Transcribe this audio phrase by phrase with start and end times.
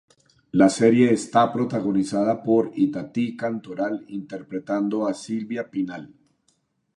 [0.49, 6.11] La serie está protagonizada por Itatí Cantoral interpretando a Silvia Pinal.